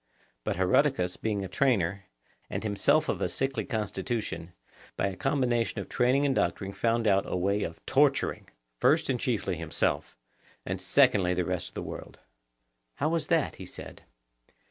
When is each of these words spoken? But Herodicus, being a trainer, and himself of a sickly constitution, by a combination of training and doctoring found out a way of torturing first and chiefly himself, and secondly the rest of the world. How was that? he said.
But 0.43 0.55
Herodicus, 0.55 1.15
being 1.15 1.45
a 1.45 1.47
trainer, 1.47 2.05
and 2.49 2.63
himself 2.63 3.07
of 3.07 3.21
a 3.21 3.29
sickly 3.29 3.63
constitution, 3.65 4.51
by 4.97 5.05
a 5.09 5.15
combination 5.15 5.79
of 5.79 5.87
training 5.89 6.25
and 6.25 6.33
doctoring 6.33 6.73
found 6.73 7.05
out 7.05 7.23
a 7.31 7.37
way 7.37 7.61
of 7.61 7.85
torturing 7.85 8.49
first 8.79 9.11
and 9.11 9.19
chiefly 9.19 9.57
himself, 9.57 10.17
and 10.65 10.81
secondly 10.81 11.35
the 11.35 11.45
rest 11.45 11.67
of 11.67 11.73
the 11.75 11.83
world. 11.83 12.17
How 12.95 13.09
was 13.09 13.27
that? 13.27 13.57
he 13.57 13.65
said. 13.67 14.01